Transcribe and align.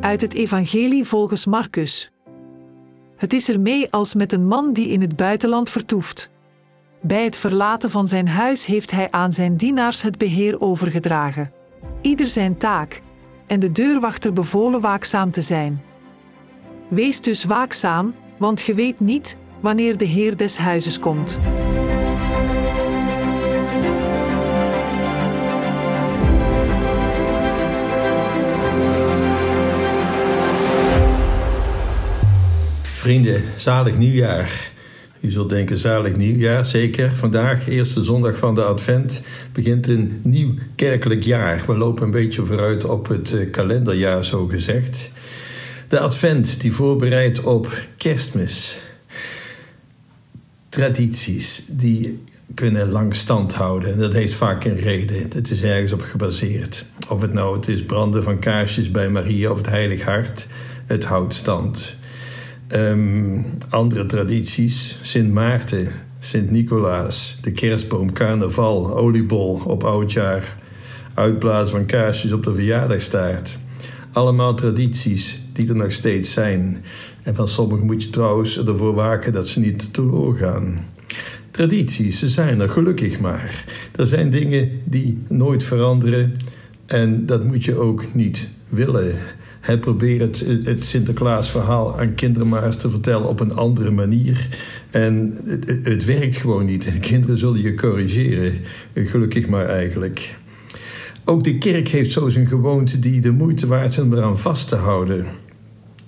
Uit 0.00 0.20
het 0.20 0.34
Evangelie 0.34 1.04
volgens 1.04 1.46
Marcus. 1.46 2.10
Het 3.16 3.32
is 3.32 3.48
ermee 3.48 3.90
als 3.92 4.14
met 4.14 4.32
een 4.32 4.46
man 4.46 4.72
die 4.72 4.88
in 4.88 5.00
het 5.00 5.16
buitenland 5.16 5.70
vertoeft. 5.70 6.30
Bij 7.02 7.24
het 7.24 7.36
verlaten 7.36 7.90
van 7.90 8.08
zijn 8.08 8.28
huis 8.28 8.66
heeft 8.66 8.90
hij 8.90 9.10
aan 9.10 9.32
zijn 9.32 9.56
dienaars 9.56 10.02
het 10.02 10.18
beheer 10.18 10.60
overgedragen. 10.60 11.52
Ieder 12.00 12.26
zijn 12.26 12.56
taak, 12.56 13.02
en 13.46 13.60
de 13.60 13.72
deurwachter 13.72 14.32
bevolen 14.32 14.80
waakzaam 14.80 15.30
te 15.30 15.42
zijn. 15.42 15.82
Wees 16.88 17.20
dus 17.20 17.44
waakzaam, 17.44 18.14
want 18.38 18.60
je 18.60 18.74
weet 18.74 19.00
niet 19.00 19.36
wanneer 19.60 19.96
de 19.96 20.04
Heer 20.04 20.36
des 20.36 20.56
huizes 20.56 20.98
komt. 20.98 21.38
Vrienden, 33.00 33.42
zalig 33.56 33.96
nieuwjaar. 33.98 34.70
U 35.20 35.30
zult 35.30 35.48
denken, 35.48 35.78
zalig 35.78 36.16
nieuwjaar, 36.16 36.66
zeker. 36.66 37.12
Vandaag, 37.12 37.68
eerste 37.68 38.02
zondag 38.02 38.36
van 38.36 38.54
de 38.54 38.62
Advent, 38.62 39.22
begint 39.52 39.88
een 39.88 40.20
nieuw 40.22 40.54
kerkelijk 40.74 41.22
jaar. 41.22 41.62
We 41.66 41.76
lopen 41.76 42.04
een 42.04 42.10
beetje 42.10 42.46
vooruit 42.46 42.84
op 42.84 43.08
het 43.08 43.32
eh, 43.32 43.50
kalenderjaar, 43.50 44.24
zo 44.24 44.46
gezegd. 44.46 45.10
De 45.88 45.98
Advent 45.98 46.60
die 46.60 46.72
voorbereidt 46.72 47.42
op 47.42 47.78
kerstmis. 47.96 48.76
Tradities 50.68 51.66
die 51.68 52.22
kunnen 52.54 52.88
lang 52.88 53.14
stand 53.14 53.54
houden. 53.54 53.98
Dat 53.98 54.12
heeft 54.12 54.34
vaak 54.34 54.64
een 54.64 54.78
reden. 54.78 55.30
Het 55.34 55.50
is 55.50 55.62
ergens 55.62 55.92
op 55.92 56.02
gebaseerd. 56.02 56.84
Of 57.08 57.20
het 57.20 57.32
nou 57.32 57.56
het 57.56 57.68
is 57.68 57.84
branden 57.84 58.22
van 58.22 58.38
kaarsjes 58.38 58.90
bij 58.90 59.08
Maria 59.08 59.50
of 59.50 59.56
het 59.56 59.68
Heilig 59.68 60.02
Hart, 60.02 60.46
het 60.86 61.04
houdt 61.04 61.34
stand. 61.34 61.98
Um, 62.74 63.44
andere 63.68 64.06
tradities, 64.06 64.98
Sint 65.02 65.32
Maarten, 65.32 65.88
Sint 66.20 66.50
Nicolaas, 66.50 67.38
de 67.42 67.52
kerstboom, 67.52 68.12
carnaval, 68.12 68.96
oliebol 68.96 69.62
op 69.64 69.84
oudjaar, 69.84 70.56
uitblazen 71.14 71.70
van 71.70 71.86
kaarsjes 71.86 72.32
op 72.32 72.44
de 72.44 72.54
verjaardagstaart. 72.54 73.58
Allemaal 74.12 74.54
tradities 74.54 75.40
die 75.52 75.68
er 75.68 75.74
nog 75.74 75.92
steeds 75.92 76.32
zijn. 76.32 76.84
En 77.22 77.34
van 77.34 77.48
sommigen 77.48 77.86
moet 77.86 78.02
je 78.02 78.10
trouwens 78.10 78.66
ervoor 78.66 78.94
waken 78.94 79.32
dat 79.32 79.48
ze 79.48 79.60
niet 79.60 79.92
teloor 79.92 80.36
gaan. 80.36 80.84
Tradities, 81.50 82.18
ze 82.18 82.28
zijn 82.28 82.60
er 82.60 82.68
gelukkig 82.68 83.20
maar. 83.20 83.64
Er 83.96 84.06
zijn 84.06 84.30
dingen 84.30 84.70
die 84.84 85.22
nooit 85.28 85.64
veranderen 85.64 86.36
en 86.86 87.26
dat 87.26 87.44
moet 87.44 87.64
je 87.64 87.76
ook 87.76 88.14
niet 88.14 88.48
willen. 88.68 89.16
Hij 89.60 89.78
probeert 89.78 90.40
het, 90.40 90.66
het 90.66 90.84
Sinterklaasverhaal 90.84 91.98
aan 91.98 92.14
kinderen 92.14 92.48
maar 92.48 92.64
eens 92.64 92.76
te 92.76 92.90
vertellen 92.90 93.28
op 93.28 93.40
een 93.40 93.54
andere 93.54 93.90
manier. 93.90 94.48
En 94.90 95.40
het, 95.82 96.04
werkt 96.04 96.36
gewoon 96.36 96.64
niet. 96.64 96.86
En 96.86 97.00
kinderen 97.00 97.38
zullen 97.38 97.62
je 97.62 97.74
corrigeren. 97.74 98.52
Gelukkig 98.94 99.48
maar 99.48 99.66
eigenlijk. 99.66 100.36
Ook 101.24 101.44
de 101.44 101.58
kerk 101.58 101.88
heeft 101.88 102.12
zo 102.12 102.28
zijn 102.28 102.46
gewoonte 102.46 102.98
die 102.98 103.20
de 103.20 103.30
moeite 103.30 103.66
waard 103.66 103.94
zijn 103.94 104.06
om 104.06 104.14
eraan 104.14 104.38
vast 104.38 104.68
te 104.68 104.76
houden. 104.76 105.26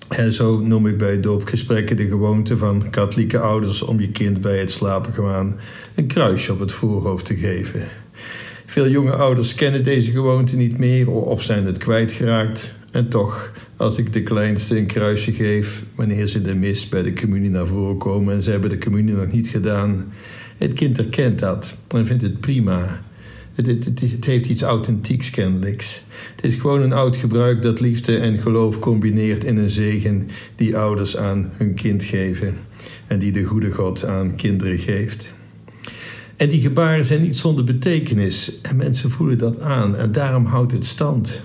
En 0.08 0.32
zo 0.32 0.60
noem 0.60 0.86
ik 0.86 0.98
bij 0.98 1.20
doopgesprekken 1.20 1.96
de 1.96 2.06
gewoonte 2.06 2.56
van 2.56 2.90
katholieke 2.90 3.38
ouders 3.38 3.82
om 3.82 4.00
je 4.00 4.10
kind 4.10 4.40
bij 4.40 4.58
het 4.58 4.70
slapen 4.70 5.12
gaan 5.12 5.56
een 5.94 6.06
kruisje 6.06 6.52
op 6.52 6.60
het 6.60 6.72
voorhoofd 6.72 7.24
te 7.24 7.36
geven. 7.36 7.82
Veel 8.66 8.88
jonge 8.88 9.12
ouders 9.12 9.54
kennen 9.54 9.84
deze 9.84 10.10
gewoonte 10.10 10.56
niet 10.56 10.78
meer 10.78 11.10
of 11.10 11.42
zijn 11.42 11.66
het 11.66 11.78
kwijtgeraakt. 11.78 12.80
En 12.92 13.08
toch, 13.08 13.52
als 13.76 13.98
ik 13.98 14.12
de 14.12 14.22
kleinste 14.22 14.78
een 14.78 14.86
kruisje 14.86 15.32
geef 15.32 15.82
wanneer 15.94 16.26
ze 16.26 16.40
de 16.40 16.54
mis 16.54 16.88
bij 16.88 17.02
de 17.02 17.12
communie 17.12 17.50
naar 17.50 17.66
voren 17.66 17.96
komen 17.96 18.34
en 18.34 18.42
ze 18.42 18.50
hebben 18.50 18.70
de 18.70 18.78
communie 18.78 19.14
nog 19.14 19.32
niet 19.32 19.48
gedaan, 19.48 20.12
het 20.58 20.72
kind 20.72 20.96
herkent 20.96 21.38
dat 21.38 21.78
en 21.88 22.06
vindt 22.06 22.22
het 22.22 22.40
prima. 22.40 23.00
Het, 23.54 23.66
het, 23.66 23.84
het, 23.84 24.00
het, 24.00 24.24
heeft 24.24 24.48
iets 24.48 24.62
authentieks 24.62 25.30
kennelijks. 25.30 26.02
Het 26.36 26.44
is 26.44 26.54
gewoon 26.54 26.80
een 26.80 26.92
oud 26.92 27.16
gebruik 27.16 27.62
dat 27.62 27.80
liefde 27.80 28.16
en 28.16 28.38
geloof 28.38 28.78
combineert 28.78 29.44
in 29.44 29.56
een 29.56 29.70
zegen 29.70 30.28
die 30.56 30.76
ouders 30.76 31.16
aan 31.16 31.50
hun 31.52 31.74
kind 31.74 32.04
geven 32.04 32.54
en 33.06 33.18
die 33.18 33.32
de 33.32 33.42
goede 33.42 33.70
God 33.70 34.04
aan 34.04 34.36
kinderen 34.36 34.78
geeft. 34.78 35.32
En 36.36 36.48
die 36.48 36.60
gebaren 36.60 37.04
zijn 37.04 37.22
niet 37.22 37.36
zonder 37.36 37.64
betekenis 37.64 38.60
en 38.62 38.76
mensen 38.76 39.10
voelen 39.10 39.38
dat 39.38 39.60
aan 39.60 39.96
en 39.96 40.12
daarom 40.12 40.44
houdt 40.44 40.72
het 40.72 40.84
stand. 40.84 41.42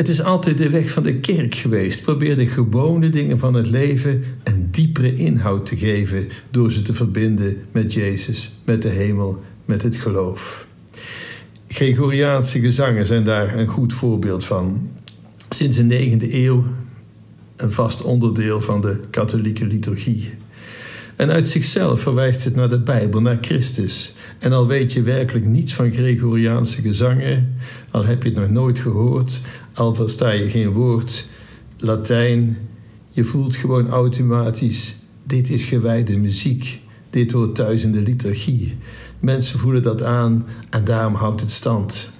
Het 0.00 0.08
is 0.08 0.22
altijd 0.22 0.58
de 0.58 0.70
weg 0.70 0.90
van 0.90 1.02
de 1.02 1.14
kerk 1.14 1.54
geweest. 1.54 2.02
Probeer 2.02 2.36
de 2.36 2.46
gewone 2.46 3.08
dingen 3.08 3.38
van 3.38 3.54
het 3.54 3.66
leven 3.66 4.24
een 4.44 4.68
diepere 4.70 5.14
inhoud 5.14 5.66
te 5.66 5.76
geven 5.76 6.28
door 6.50 6.70
ze 6.72 6.82
te 6.82 6.94
verbinden 6.94 7.56
met 7.72 7.92
Jezus, 7.92 8.52
met 8.64 8.82
de 8.82 8.88
hemel, 8.88 9.42
met 9.64 9.82
het 9.82 9.96
geloof. 9.96 10.66
Gregoriaanse 11.68 12.60
gezangen 12.60 13.06
zijn 13.06 13.24
daar 13.24 13.58
een 13.58 13.66
goed 13.66 13.92
voorbeeld 13.92 14.44
van. 14.44 14.88
Sinds 15.48 15.76
de 15.76 16.16
9e 16.18 16.32
eeuw 16.32 16.64
een 17.56 17.72
vast 17.72 18.02
onderdeel 18.02 18.60
van 18.60 18.80
de 18.80 19.00
katholieke 19.10 19.66
liturgie. 19.66 20.30
En 21.20 21.30
uit 21.30 21.48
zichzelf 21.48 22.00
verwijst 22.00 22.44
het 22.44 22.54
naar 22.54 22.68
de 22.68 22.78
Bijbel, 22.78 23.20
naar 23.20 23.38
Christus. 23.40 24.12
En 24.38 24.52
al 24.52 24.66
weet 24.66 24.92
je 24.92 25.02
werkelijk 25.02 25.44
niets 25.44 25.74
van 25.74 25.92
Gregoriaanse 25.92 26.80
gezangen, 26.80 27.56
al 27.90 28.04
heb 28.04 28.22
je 28.22 28.28
het 28.28 28.38
nog 28.38 28.50
nooit 28.50 28.78
gehoord, 28.78 29.40
al 29.74 29.94
versta 29.94 30.30
je 30.30 30.50
geen 30.50 30.68
woord 30.68 31.26
Latijn, 31.76 32.58
je 33.10 33.24
voelt 33.24 33.56
gewoon 33.56 33.88
automatisch: 33.88 34.96
dit 35.22 35.50
is 35.50 35.64
gewijde 35.64 36.16
muziek, 36.16 36.80
dit 37.10 37.32
hoort 37.32 37.54
thuis 37.54 37.82
in 37.82 37.92
de 37.92 38.02
liturgie. 38.02 38.76
Mensen 39.18 39.58
voelen 39.58 39.82
dat 39.82 40.02
aan 40.02 40.46
en 40.70 40.84
daarom 40.84 41.14
houdt 41.14 41.40
het 41.40 41.50
stand. 41.50 42.10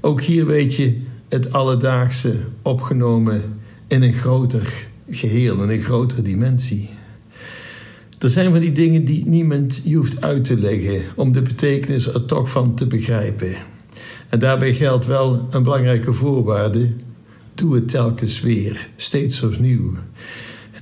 Ook 0.00 0.20
hier 0.20 0.46
weet 0.46 0.76
je 0.76 1.00
het 1.28 1.52
alledaagse 1.52 2.34
opgenomen 2.62 3.42
in 3.86 4.02
een 4.02 4.14
groter 4.14 4.86
geheel, 5.10 5.62
in 5.62 5.68
een 5.68 5.80
grotere 5.80 6.22
dimensie. 6.22 6.98
Er 8.20 8.28
zijn 8.28 8.50
van 8.50 8.60
die 8.60 8.72
dingen 8.72 9.04
die 9.04 9.26
niemand 9.26 9.80
je 9.84 9.96
hoeft 9.96 10.20
uit 10.20 10.44
te 10.44 10.58
leggen 10.58 11.02
om 11.16 11.32
de 11.32 11.42
betekenis 11.42 12.06
er 12.06 12.24
toch 12.24 12.50
van 12.50 12.74
te 12.74 12.86
begrijpen. 12.86 13.54
En 14.28 14.38
daarbij 14.38 14.74
geldt 14.74 15.06
wel 15.06 15.46
een 15.50 15.62
belangrijke 15.62 16.12
voorwaarde: 16.12 16.92
doe 17.54 17.74
het 17.74 17.88
telkens 17.88 18.40
weer, 18.40 18.88
steeds 18.96 19.42
opnieuw. 19.42 19.92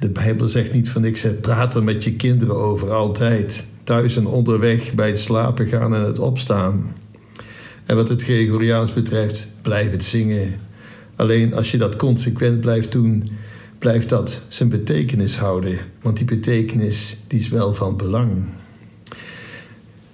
De 0.00 0.08
Bijbel 0.08 0.48
zegt 0.48 0.72
niet 0.72 0.88
van 0.88 1.04
ik 1.04 1.34
praat 1.40 1.74
er 1.74 1.84
met 1.84 2.04
je 2.04 2.12
kinderen 2.12 2.56
over 2.56 2.92
altijd, 2.92 3.66
thuis 3.84 4.16
en 4.16 4.26
onderweg, 4.26 4.94
bij 4.94 5.08
het 5.08 5.18
slapen 5.18 5.66
gaan 5.66 5.94
en 5.94 6.02
het 6.02 6.18
opstaan. 6.18 6.94
En 7.86 7.96
wat 7.96 8.08
het 8.08 8.22
Gregoriaans 8.22 8.92
betreft, 8.92 9.54
blijf 9.62 9.90
het 9.90 10.04
zingen. 10.04 10.54
Alleen 11.16 11.54
als 11.54 11.70
je 11.70 11.78
dat 11.78 11.96
consequent 11.96 12.60
blijft 12.60 12.92
doen, 12.92 13.24
blijft 13.78 14.08
dat 14.08 14.42
zijn 14.48 14.68
betekenis 14.68 15.36
houden, 15.36 15.78
want 16.02 16.16
die 16.16 16.26
betekenis 16.26 17.16
die 17.26 17.38
is 17.38 17.48
wel 17.48 17.74
van 17.74 17.96
belang. 17.96 18.44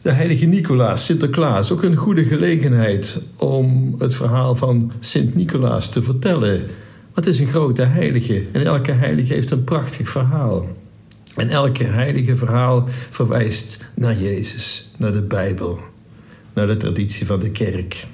De 0.02 0.10
heilige 0.10 0.46
Nicolaas, 0.46 1.04
Sinterklaas, 1.04 1.72
ook 1.72 1.82
een 1.82 1.96
goede 1.96 2.24
gelegenheid 2.24 3.20
om 3.36 3.94
het 3.98 4.14
verhaal 4.14 4.56
van 4.56 4.92
Sint 5.00 5.34
Nicolaas 5.34 5.90
te 5.90 6.02
vertellen. 6.02 6.62
Wat 7.14 7.26
is 7.26 7.38
een 7.38 7.46
grote 7.46 7.82
heilige 7.82 8.42
en 8.52 8.64
elke 8.64 8.92
heilige 8.92 9.34
heeft 9.34 9.50
een 9.50 9.64
prachtig 9.64 10.08
verhaal. 10.08 10.66
En 11.36 11.48
elke 11.48 11.84
heilige 11.84 12.36
verhaal 12.36 12.84
verwijst 13.10 13.84
naar 13.94 14.18
Jezus, 14.18 14.90
naar 14.96 15.12
de 15.12 15.22
Bijbel, 15.22 15.78
naar 16.52 16.66
de 16.66 16.76
traditie 16.76 17.26
van 17.26 17.40
de 17.40 17.50
kerk. 17.50 18.06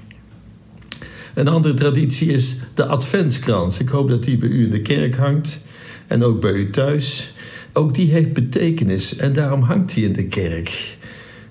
Een 1.35 1.49
andere 1.49 1.75
traditie 1.75 2.33
is 2.33 2.57
de 2.75 2.87
Adventskrans. 2.87 3.79
Ik 3.79 3.89
hoop 3.89 4.09
dat 4.09 4.25
die 4.25 4.37
bij 4.37 4.49
u 4.49 4.65
in 4.65 4.71
de 4.71 4.81
kerk 4.81 5.17
hangt 5.17 5.61
en 6.07 6.25
ook 6.25 6.41
bij 6.41 6.53
u 6.53 6.71
thuis. 6.71 7.33
Ook 7.73 7.95
die 7.95 8.11
heeft 8.13 8.33
betekenis 8.33 9.17
en 9.17 9.33
daarom 9.33 9.63
hangt 9.63 9.95
die 9.95 10.05
in 10.05 10.13
de 10.13 10.27
kerk. 10.27 10.97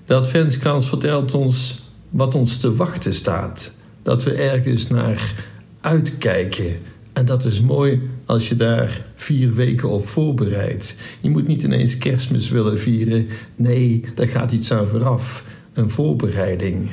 De 0.04 0.14
Adventskrans 0.14 0.88
vertelt 0.88 1.34
ons 1.34 1.82
wat 2.10 2.34
ons 2.34 2.56
te 2.56 2.74
wachten 2.74 3.14
staat. 3.14 3.72
Dat 4.02 4.24
we 4.24 4.32
ergens 4.32 4.88
naar 4.88 5.34
uitkijken. 5.80 6.78
En 7.12 7.24
dat 7.24 7.44
is 7.44 7.60
mooi 7.60 8.10
als 8.26 8.48
je 8.48 8.56
daar 8.56 9.06
vier 9.14 9.54
weken 9.54 9.88
op 9.88 10.08
voorbereidt. 10.08 10.94
Je 11.20 11.30
moet 11.30 11.46
niet 11.46 11.62
ineens 11.62 11.98
kerstmis 11.98 12.48
willen 12.48 12.78
vieren. 12.78 13.28
Nee, 13.56 14.04
daar 14.14 14.28
gaat 14.28 14.52
iets 14.52 14.72
aan 14.72 14.86
vooraf. 14.86 15.44
Een 15.72 15.90
voorbereiding. 15.90 16.90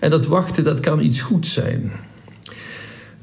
En 0.00 0.10
dat 0.10 0.26
wachten, 0.26 0.64
dat 0.64 0.80
kan 0.80 1.00
iets 1.00 1.20
goed 1.20 1.46
zijn. 1.46 1.92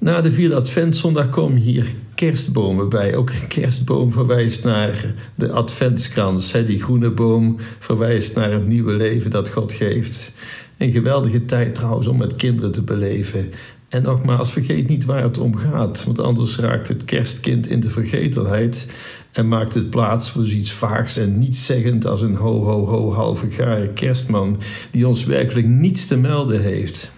Na 0.04 0.22
de 0.22 0.32
vierde 0.32 0.56
adventszondag 0.56 1.30
komen 1.30 1.58
hier 1.58 1.86
kerstbomen 2.16 2.90
bij. 2.90 3.16
Ook 3.16 3.30
een 3.30 3.48
kerstboom 3.48 4.12
verwijst 4.12 4.64
naar 4.64 5.14
de 5.36 5.52
adventskrans. 5.52 6.52
Die 6.52 6.82
groene 6.82 7.10
boom 7.10 7.56
verwijst 7.80 8.36
naar 8.36 8.52
het 8.52 8.68
nieuwe 8.68 8.94
leven 8.94 9.32
dat 9.32 9.50
God 9.50 9.72
geeft. 9.72 10.32
Een 10.78 10.92
geweldige 10.92 11.46
tijd 11.46 11.76
trouwens 11.76 12.08
om 12.08 12.18
met 12.18 12.36
kinderen 12.36 12.72
te 12.72 12.82
beleven. 12.82 13.52
En 13.90 14.02
nogmaals, 14.04 14.52
vergeet 14.52 14.88
niet 14.88 15.06
waar 15.06 15.24
het 15.24 15.38
om 15.38 15.56
gaat, 15.56 16.04
want 16.04 16.20
anders 16.20 16.58
raakt 16.58 16.88
het 16.88 17.06
kerstkind 17.06 17.68
in 17.68 17.80
de 17.80 17.90
vergetelheid 17.90 18.92
en 19.32 19.48
maakt 19.48 19.74
het 19.74 19.90
plaats 19.90 20.32
voor 20.32 20.46
zoiets 20.46 20.72
vaags 20.72 21.18
en 21.18 21.40
nietszeggend 21.40 22.06
als 22.06 22.22
een 22.22 22.36
ho 22.36 22.64
ho 22.64 22.86
ho 22.86 23.14
halve 23.14 23.48
kerstman 23.94 24.60
die 24.92 25.08
ons 25.08 25.26
werkelijk 25.26 25.68
niets 25.68 26.08
te 26.08 26.18
melden 26.18 26.62
heeft. 26.62 27.12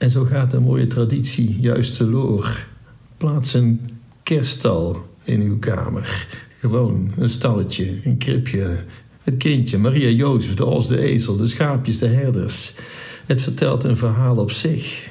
En 0.00 0.10
zo 0.10 0.24
gaat 0.24 0.52
een 0.52 0.62
mooie 0.62 0.86
traditie 0.86 1.56
juist 1.60 1.96
teloor. 1.96 2.66
Plaats 3.16 3.54
een 3.54 3.80
kerststal 4.22 5.08
in 5.24 5.40
uw 5.40 5.58
kamer. 5.58 6.26
Gewoon 6.60 7.12
een 7.18 7.28
stalletje, 7.28 7.98
een 8.04 8.18
kribje. 8.18 8.84
Het 9.22 9.36
kindje, 9.36 9.78
Maria 9.78 10.08
Jozef, 10.08 10.54
de 10.54 10.64
os, 10.64 10.88
de 10.88 10.98
ezel, 10.98 11.36
de 11.36 11.46
schaapjes, 11.46 11.98
de 11.98 12.06
herders. 12.06 12.74
Het 13.26 13.42
vertelt 13.42 13.84
een 13.84 13.96
verhaal 13.96 14.36
op 14.36 14.50
zich. 14.50 15.08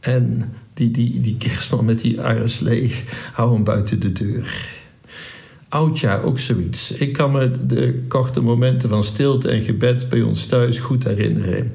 En 0.00 0.52
die, 0.74 0.90
die, 0.90 1.20
die 1.20 1.36
kerstman 1.36 1.84
met 1.84 2.00
die 2.00 2.20
arreslee, 2.20 2.94
hou 3.32 3.54
hem 3.54 3.64
buiten 3.64 4.00
de 4.00 4.12
deur. 4.12 4.68
Oudjaar, 5.68 6.22
ook 6.22 6.38
zoiets. 6.38 6.92
Ik 6.92 7.12
kan 7.12 7.30
me 7.30 7.66
de 7.66 8.04
korte 8.08 8.40
momenten 8.40 8.88
van 8.88 9.04
stilte 9.04 9.50
en 9.50 9.62
gebed 9.62 10.08
bij 10.08 10.22
ons 10.22 10.46
thuis 10.46 10.78
goed 10.78 11.04
herinneren. 11.04 11.72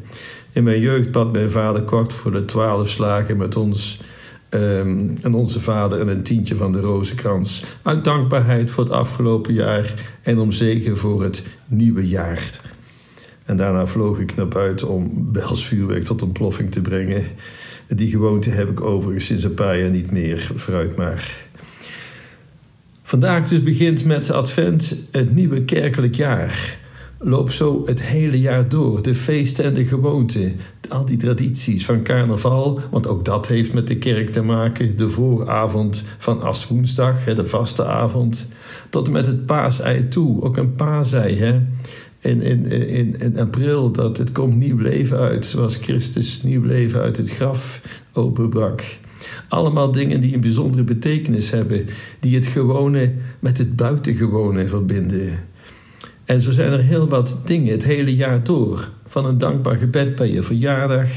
In 0.58 0.64
mijn 0.64 0.80
jeugd 0.80 1.12
bad 1.12 1.32
mijn 1.32 1.52
vader 1.52 1.82
kort 1.82 2.14
voor 2.14 2.32
de 2.32 2.46
twaalf 2.46 2.90
slagen 2.90 3.38
met 3.38 3.56
ons 3.56 4.00
um, 4.50 5.18
en 5.22 5.34
onze 5.34 5.60
vader 5.60 6.00
en 6.00 6.08
een 6.08 6.24
tientje 6.24 6.56
van 6.56 6.72
de 6.72 6.80
rozenkrans. 6.80 7.64
Uit 7.82 8.04
dankbaarheid 8.04 8.72
voor 8.72 8.84
het 8.84 8.94
afgelopen 8.94 9.54
jaar 9.54 9.94
en 10.22 10.38
om 10.38 10.52
zegen 10.52 10.98
voor 10.98 11.24
het 11.24 11.46
nieuwe 11.68 12.08
jaar. 12.08 12.52
En 13.46 13.58
daarna 13.58 13.86
vloog 13.86 14.20
ik 14.20 14.36
naar 14.36 14.48
buiten 14.48 14.88
om 14.88 15.32
belsvuurwerk 15.32 16.04
tot 16.04 16.22
ontploffing 16.22 16.72
te 16.72 16.82
brengen. 16.82 17.24
Die 17.88 18.10
gewoonte 18.10 18.50
heb 18.50 18.70
ik 18.70 18.82
overigens 18.82 19.26
sinds 19.26 19.44
een 19.44 19.54
paar 19.54 19.80
jaar 19.80 19.90
niet 19.90 20.12
meer, 20.12 20.52
vooruit 20.56 20.96
maar. 20.96 21.38
Vandaag 23.04 23.48
dus 23.48 23.64
begint 23.64 24.06
met 24.06 24.32
Advent 24.32 24.96
het 25.12 25.36
nieuwe 25.36 25.64
kerkelijk 25.64 26.16
jaar. 26.16 26.78
Loop 27.20 27.52
zo 27.52 27.82
het 27.86 28.04
hele 28.04 28.40
jaar 28.40 28.70
door. 28.70 29.02
De 29.02 29.16
feesten 29.16 29.66
en 29.66 29.74
de 29.74 29.86
gewoonten. 29.86 30.56
Al 30.90 31.06
die 31.06 31.18
tradities 31.18 31.86
van 31.86 32.04
carnaval, 32.04 32.80
want 32.92 33.08
ook 33.08 33.26
dat 33.26 33.48
heeft 33.48 33.74
met 33.74 33.88
de 33.88 33.98
kerk 33.98 34.30
te 34.30 34.42
maken. 34.42 34.98
De 34.98 35.10
vooravond 35.10 36.04
van 36.18 36.42
Aswoensdag, 36.42 37.24
de 37.24 37.46
vaste 37.46 37.86
avond. 37.86 38.50
Tot 38.90 39.08
en 39.08 39.14
met 39.14 39.26
het 39.26 39.46
paasei 39.46 40.08
toe. 40.08 40.42
Ook 40.42 40.58
een 40.58 40.74
paasei, 40.74 41.38
hè 41.38 41.62
in, 42.28 42.42
in, 42.42 42.66
in, 42.66 43.20
in 43.20 43.40
april 43.40 43.92
dat 43.92 44.18
het 44.18 44.32
komt 44.32 44.56
nieuw 44.56 44.78
leven 44.78 45.18
uit, 45.18 45.46
zoals 45.46 45.78
Christus 45.78 46.44
nieuw 46.44 46.64
leven 46.64 47.02
uit 47.02 47.18
het 47.18 47.30
graf 47.30 47.82
openbrak. 48.14 48.98
Allemaal 49.48 49.92
dingen 49.92 50.22
die 50.22 50.34
een 50.34 50.42
bijzondere 50.42 50.84
betekenis 50.84 51.52
hebben, 51.52 51.86
die 52.20 52.36
het 52.36 52.48
gewone 52.48 53.14
met 53.40 53.58
het 53.58 53.76
buitengewone 53.76 54.68
verbinden. 54.68 55.40
En 56.28 56.42
zo 56.42 56.52
zijn 56.52 56.72
er 56.72 56.84
heel 56.84 57.08
wat 57.08 57.42
dingen 57.46 57.72
het 57.72 57.84
hele 57.84 58.16
jaar 58.16 58.44
door. 58.44 58.90
Van 59.08 59.26
een 59.26 59.38
dankbaar 59.38 59.76
gebed 59.76 60.16
bij 60.16 60.32
je 60.32 60.44
verjaardag 60.44 61.10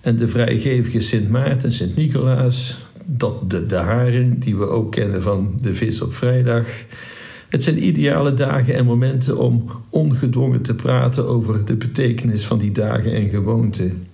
en 0.00 0.16
de 0.16 0.28
vrijgevige 0.28 1.00
Sint 1.00 1.30
Maarten, 1.30 1.72
Sint 1.72 1.96
Nicolaas, 1.96 2.78
tot 3.16 3.50
de, 3.50 3.66
de 3.66 3.76
haring 3.76 4.44
die 4.44 4.56
we 4.56 4.68
ook 4.68 4.92
kennen 4.92 5.22
van 5.22 5.58
de 5.60 5.74
vis 5.74 6.00
op 6.00 6.14
vrijdag 6.14 6.66
het 7.48 7.62
zijn 7.62 7.84
ideale 7.84 8.34
dagen 8.34 8.74
en 8.74 8.84
momenten 8.84 9.38
om 9.38 9.64
ongedwongen 9.90 10.62
te 10.62 10.74
praten 10.74 11.26
over 11.26 11.64
de 11.64 11.76
betekenis 11.76 12.46
van 12.46 12.58
die 12.58 12.72
dagen 12.72 13.12
en 13.12 13.28
gewoonten. 13.28 14.06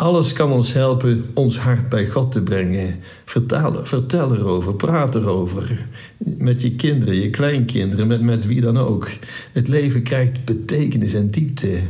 Alles 0.00 0.32
kan 0.32 0.52
ons 0.52 0.72
helpen 0.72 1.24
ons 1.34 1.58
hart 1.58 1.88
bij 1.88 2.06
God 2.06 2.32
te 2.32 2.42
brengen. 2.42 2.96
Vertel, 3.24 3.86
vertel 3.86 4.34
erover, 4.34 4.74
praat 4.74 5.14
erover. 5.14 5.86
Met 6.18 6.62
je 6.62 6.74
kinderen, 6.74 7.14
je 7.14 7.30
kleinkinderen, 7.30 8.06
met, 8.06 8.20
met 8.20 8.46
wie 8.46 8.60
dan 8.60 8.78
ook. 8.78 9.08
Het 9.52 9.68
leven 9.68 10.02
krijgt 10.02 10.44
betekenis 10.44 11.14
en 11.14 11.30
diepte. 11.30 11.80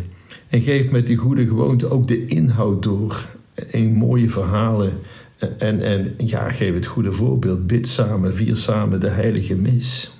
En 0.49 0.61
geef 0.61 0.91
met 0.91 1.07
die 1.07 1.17
goede 1.17 1.47
gewoonte 1.47 1.91
ook 1.91 2.09
de 2.09 2.27
inhoud 2.27 2.83
door. 2.83 3.27
In 3.71 3.93
mooie 3.93 4.31
verhalen. 4.31 4.93
En, 5.59 5.81
en 5.81 6.15
ja, 6.17 6.51
geef 6.51 6.75
het 6.75 6.87
goede 6.87 7.13
voorbeeld. 7.13 7.67
Bid 7.67 7.89
samen, 7.89 8.37
vier 8.37 8.57
samen 8.57 9.01
de 9.01 9.09
heilige 9.09 9.55
mis. 9.55 10.11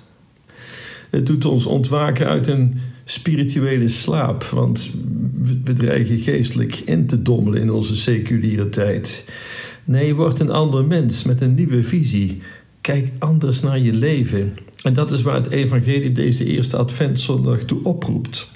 Het 1.11 1.25
doet 1.25 1.45
ons 1.45 1.65
ontwaken 1.65 2.27
uit 2.27 2.47
een 2.47 2.77
spirituele 3.05 3.87
slaap, 3.87 4.43
want 4.43 4.89
we 5.63 5.73
dreigen 5.73 6.17
geestelijk 6.17 6.75
in 6.75 7.07
te 7.07 7.21
dommelen 7.21 7.61
in 7.61 7.71
onze 7.71 7.95
seculiere 7.95 8.69
tijd. 8.69 9.23
Nee, 9.83 10.15
word 10.15 10.39
een 10.39 10.51
ander 10.51 10.85
mens 10.85 11.23
met 11.23 11.41
een 11.41 11.53
nieuwe 11.53 11.83
visie. 11.83 12.41
Kijk 12.81 13.11
anders 13.19 13.61
naar 13.61 13.79
je 13.79 13.93
leven. 13.93 14.53
En 14.83 14.93
dat 14.93 15.11
is 15.11 15.21
waar 15.21 15.35
het 15.35 15.49
evangelie 15.49 16.11
deze 16.11 16.45
eerste 16.45 16.77
adventszondag 16.77 17.59
toe 17.59 17.83
oproept. 17.83 18.49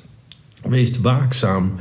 Wees 0.64 1.00
waakzaam 1.00 1.74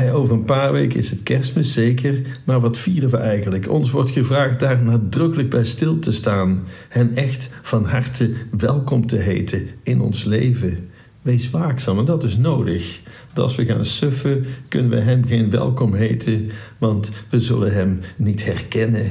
over 0.00 0.32
een 0.32 0.44
paar 0.44 0.72
weken 0.72 0.98
is 0.98 1.10
het 1.10 1.22
kerstmis 1.22 1.72
zeker, 1.72 2.20
maar 2.44 2.60
wat 2.60 2.78
vieren 2.78 3.10
we 3.10 3.16
eigenlijk? 3.16 3.70
Ons 3.70 3.90
wordt 3.90 4.10
gevraagd 4.10 4.60
daar 4.60 4.82
nadrukkelijk 4.82 5.50
bij 5.50 5.64
stil 5.64 5.98
te 5.98 6.12
staan, 6.12 6.64
Hem 6.88 7.10
echt 7.14 7.48
van 7.62 7.84
harte 7.84 8.32
welkom 8.56 9.06
te 9.06 9.16
heten 9.16 9.68
in 9.82 10.00
ons 10.00 10.24
leven. 10.24 10.90
Wees 11.22 11.50
waakzaam 11.50 11.98
en 11.98 12.04
dat 12.04 12.24
is 12.24 12.36
nodig. 12.36 13.00
Want 13.26 13.38
als 13.38 13.56
we 13.56 13.64
gaan 13.64 13.84
suffen, 13.84 14.44
kunnen 14.68 14.90
we 14.90 15.00
Hem 15.00 15.24
geen 15.24 15.50
welkom 15.50 15.94
heten, 15.94 16.50
want 16.78 17.10
we 17.30 17.40
zullen 17.40 17.72
Hem 17.72 18.00
niet 18.16 18.44
herkennen. 18.44 19.10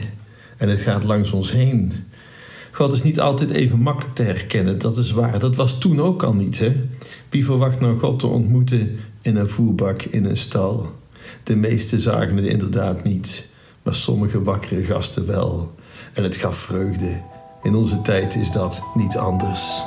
En 0.57 0.69
het 0.69 0.81
gaat 0.81 1.03
langs 1.03 1.31
ons 1.31 1.51
heen. 1.51 1.91
God 2.71 2.93
is 2.93 3.03
niet 3.03 3.19
altijd 3.19 3.49
even 3.49 3.79
makkelijk 3.79 4.15
te 4.15 4.23
herkennen, 4.23 4.79
dat 4.79 4.97
is 4.97 5.11
waar. 5.11 5.39
Dat 5.39 5.55
was 5.55 5.79
toen 5.79 6.01
ook 6.01 6.23
al 6.23 6.33
niet. 6.33 6.59
Hè? 6.59 6.75
Wie 7.29 7.45
verwacht 7.45 7.79
nou 7.79 7.97
God 7.97 8.19
te 8.19 8.27
ontmoeten 8.27 8.99
in 9.21 9.35
een 9.35 9.49
voerbak 9.49 10.01
in 10.01 10.25
een 10.25 10.37
stal? 10.37 10.91
De 11.43 11.55
meesten 11.55 11.99
zagen 11.99 12.37
het 12.37 12.45
inderdaad 12.45 13.03
niet, 13.03 13.49
maar 13.83 13.95
sommige 13.95 14.43
wakkere 14.43 14.83
gasten 14.83 15.27
wel. 15.27 15.75
En 16.13 16.23
het 16.23 16.35
gaf 16.35 16.57
vreugde. 16.57 17.21
In 17.63 17.75
onze 17.75 18.01
tijd 18.01 18.35
is 18.35 18.51
dat 18.51 18.83
niet 18.95 19.17
anders. 19.17 19.81